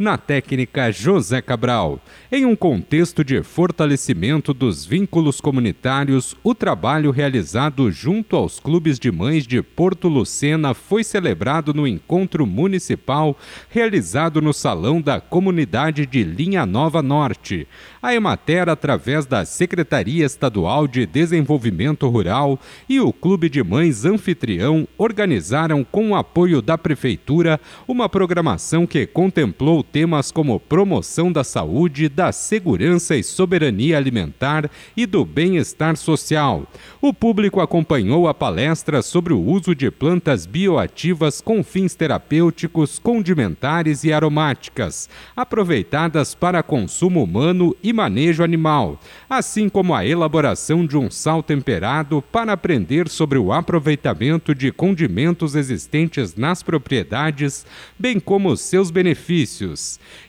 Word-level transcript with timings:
na 0.00 0.16
técnica 0.16 0.90
José 0.90 1.42
Cabral. 1.42 2.00
Em 2.32 2.46
um 2.46 2.56
contexto 2.56 3.22
de 3.22 3.42
fortalecimento 3.42 4.54
dos 4.54 4.86
vínculos 4.86 5.42
comunitários, 5.42 6.34
o 6.42 6.54
trabalho 6.54 7.10
realizado 7.10 7.90
junto 7.90 8.34
aos 8.34 8.58
clubes 8.58 8.98
de 8.98 9.12
mães 9.12 9.46
de 9.46 9.60
Porto 9.60 10.08
Lucena 10.08 10.72
foi 10.72 11.04
celebrado 11.04 11.74
no 11.74 11.86
encontro 11.86 12.46
municipal 12.46 13.36
realizado 13.68 14.40
no 14.40 14.54
Salão 14.54 15.02
da 15.02 15.20
Comunidade 15.20 16.06
de 16.06 16.24
Linha 16.24 16.64
Nova 16.64 17.02
Norte. 17.02 17.68
A 18.00 18.14
Emater, 18.14 18.70
através 18.70 19.26
da 19.26 19.44
Secretaria 19.44 20.24
Estadual 20.24 20.88
de 20.88 21.04
Desenvolvimento 21.04 22.08
Rural 22.08 22.58
e 22.88 22.98
o 23.00 23.12
Clube 23.12 23.50
de 23.50 23.62
Mães 23.62 24.06
Anfitrião, 24.06 24.88
organizaram, 24.96 25.84
com 25.84 26.12
o 26.12 26.14
apoio 26.14 26.62
da 26.62 26.78
Prefeitura, 26.78 27.60
uma 27.86 28.08
programação 28.08 28.86
que 28.86 29.06
contemplou 29.06 29.84
temas 29.90 30.30
como 30.30 30.60
promoção 30.60 31.32
da 31.32 31.42
saúde, 31.42 32.08
da 32.08 32.30
segurança 32.30 33.16
e 33.16 33.22
soberania 33.22 33.96
alimentar 33.96 34.70
e 34.96 35.04
do 35.04 35.24
bem-estar 35.24 35.96
social. 35.96 36.66
O 37.00 37.12
público 37.12 37.60
acompanhou 37.60 38.28
a 38.28 38.34
palestra 38.34 39.02
sobre 39.02 39.32
o 39.32 39.40
uso 39.40 39.74
de 39.74 39.90
plantas 39.90 40.46
bioativas 40.46 41.40
com 41.40 41.64
fins 41.64 41.94
terapêuticos, 41.94 42.98
condimentares 42.98 44.04
e 44.04 44.12
aromáticas, 44.12 45.08
aproveitadas 45.34 46.34
para 46.34 46.62
consumo 46.62 47.24
humano 47.24 47.74
e 47.82 47.92
manejo 47.92 48.44
animal, 48.44 49.00
assim 49.28 49.68
como 49.68 49.94
a 49.94 50.06
elaboração 50.06 50.86
de 50.86 50.96
um 50.96 51.10
sal 51.10 51.42
temperado 51.42 52.22
para 52.30 52.52
aprender 52.52 53.08
sobre 53.08 53.38
o 53.38 53.52
aproveitamento 53.52 54.54
de 54.54 54.70
condimentos 54.70 55.54
existentes 55.54 56.36
nas 56.36 56.62
propriedades, 56.62 57.66
bem 57.98 58.20
como 58.20 58.56
seus 58.56 58.90
benefícios 58.90 59.79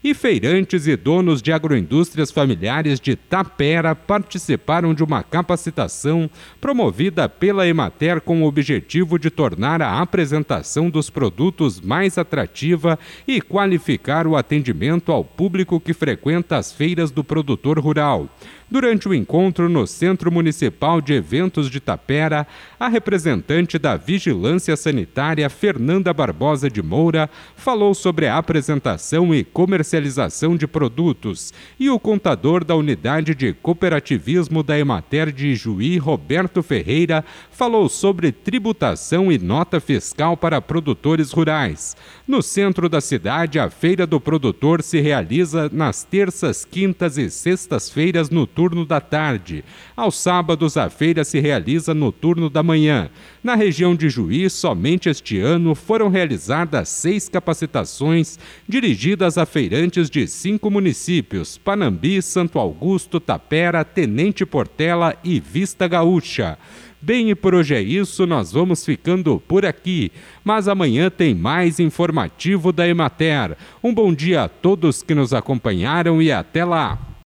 e 0.04 0.14
feirantes 0.14 0.88
e 0.88 0.96
donos 0.96 1.42
de 1.42 1.52
agroindústrias 1.52 2.32
familiares 2.32 3.00
de 3.00 3.16
Tapera 3.16 3.96
participaram 3.96 4.94
de 4.94 5.04
uma 5.04 5.24
capacitação 5.24 6.30
promovida 6.60 7.28
pela 7.28 7.68
Emater 7.68 8.22
com 8.22 8.44
o 8.44 8.48
objetivo 8.48 9.20
de 9.20 9.30
tornar 9.30 9.82
a 9.82 10.02
apresentação 10.02 10.90
dos 10.90 11.10
produtos 11.10 11.82
mais 11.82 12.18
atrativa 12.18 12.98
e 13.28 13.42
qualificar 13.42 14.26
o 14.28 14.36
atendimento 14.36 15.12
ao 15.12 15.24
público 15.24 15.80
que 15.80 15.94
frequenta 15.94 16.58
as 16.58 16.72
feiras 16.72 17.12
do 17.12 17.24
produtor 17.24 17.80
rural. 17.80 18.30
Durante 18.72 19.06
o 19.10 19.14
encontro 19.14 19.68
no 19.68 19.86
Centro 19.86 20.32
Municipal 20.32 21.02
de 21.02 21.12
Eventos 21.12 21.70
de 21.70 21.82
Tapera, 21.82 22.48
a 22.80 22.88
representante 22.88 23.78
da 23.78 23.98
Vigilância 23.98 24.78
Sanitária, 24.78 25.50
Fernanda 25.50 26.14
Barbosa 26.14 26.70
de 26.70 26.82
Moura, 26.82 27.30
falou 27.54 27.94
sobre 27.94 28.28
a 28.28 28.38
apresentação 28.38 29.31
e 29.34 29.44
comercialização 29.44 30.56
de 30.56 30.68
produtos, 30.68 31.54
e 31.80 31.90
o 31.90 32.00
contador 32.00 32.64
da 32.64 32.76
Unidade 32.76 33.36
de 33.36 33.54
Cooperativismo 33.54 34.64
da 34.64 34.78
Emater 34.78 35.32
de 35.32 35.56
Juí, 35.56 35.98
Roberto 35.98 36.64
Ferreira, 36.64 37.24
falou 37.52 37.88
sobre 37.90 38.32
tributação 38.32 39.32
e 39.32 39.38
nota 39.38 39.80
fiscal 39.80 40.36
para 40.36 40.62
produtores 40.62 41.32
rurais. 41.32 41.96
No 42.28 42.42
centro 42.42 42.88
da 42.88 43.02
cidade, 43.02 43.60
a 43.60 43.70
Feira 43.70 44.08
do 44.08 44.20
Produtor 44.20 44.82
se 44.82 45.00
realiza 45.00 45.70
nas 45.72 46.04
terças, 46.04 46.64
quintas 46.64 47.18
e 47.18 47.30
sextas-feiras 47.30 48.30
no 48.30 48.48
turno 48.48 48.86
da 48.86 49.00
tarde. 49.00 49.64
Aos 49.96 50.18
sábados, 50.20 50.78
a 50.78 50.90
feira 50.90 51.24
se 51.24 51.40
realiza 51.40 51.94
no 51.94 52.12
turno 52.12 52.50
da 52.50 52.64
manhã. 52.64 53.10
Na 53.44 53.56
região 53.56 53.96
de 53.96 54.10
Juí, 54.10 54.50
somente 54.50 55.10
este 55.10 55.40
ano 55.40 55.76
foram 55.76 56.10
realizadas 56.10 56.90
seis 56.90 57.28
capacitações 57.28 58.40
dirigidas 58.68 59.21
a 59.22 59.46
feirantes 59.46 60.10
de 60.10 60.28
cinco 60.28 60.70
municípios: 60.72 61.58
Panambi, 61.58 62.22
Santo 62.22 62.58
Augusto, 62.58 63.20
Tapera, 63.20 63.86
Tenente 63.86 64.46
Portela 64.46 65.16
e 65.24 65.40
Vista 65.40 65.88
Gaúcha. 65.88 66.58
Bem, 67.02 67.32
e 67.32 67.36
por 67.36 67.56
hoje 67.56 67.74
é 67.74 67.82
isso, 67.82 68.28
nós 68.28 68.52
vamos 68.52 68.86
ficando 68.86 69.42
por 69.48 69.66
aqui. 69.66 70.12
Mas 70.44 70.68
amanhã 70.68 71.10
tem 71.10 71.34
mais 71.34 71.80
informativo 71.80 72.72
da 72.72 72.88
Emater. 72.88 73.58
Um 73.84 73.94
bom 73.94 74.14
dia 74.14 74.44
a 74.44 74.50
todos 74.50 75.02
que 75.02 75.16
nos 75.16 75.34
acompanharam 75.34 76.22
e 76.22 76.32
até 76.32 76.64
lá! 76.64 77.11